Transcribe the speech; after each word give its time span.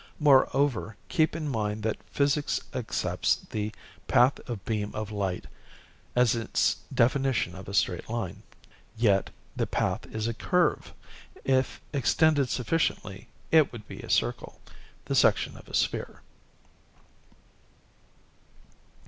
Moreover, 0.19 0.97
keep 1.09 1.35
in 1.35 1.47
mind 1.47 1.83
that 1.83 2.01
physics 2.09 2.59
accepts 2.73 3.35
the 3.35 3.71
path 4.07 4.39
of 4.49 4.49
a 4.49 4.55
beam 4.55 4.89
of 4.95 5.11
light 5.11 5.45
as 6.15 6.33
its 6.33 6.77
definition 6.91 7.53
of 7.53 7.69
a 7.69 7.73
straight 7.75 8.09
line. 8.09 8.41
Yet, 8.97 9.29
the 9.55 9.67
path 9.67 10.07
is 10.07 10.27
a 10.27 10.33
curve; 10.33 10.95
if 11.43 11.79
extended 11.93 12.49
sufficiently 12.49 13.27
it 13.51 13.71
would 13.71 13.87
be 13.87 13.99
a 13.99 14.09
circle, 14.09 14.59
the 15.05 15.13
section 15.13 15.55
of 15.55 15.67
a 15.67 15.75
sphere." 15.75 16.23